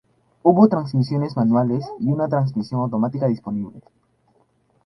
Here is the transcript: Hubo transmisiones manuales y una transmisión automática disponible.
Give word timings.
Hubo 0.41 0.67
transmisiones 0.67 1.37
manuales 1.37 1.85
y 1.99 2.07
una 2.11 2.27
transmisión 2.27 2.79
automática 2.81 3.27
disponible. 3.27 3.83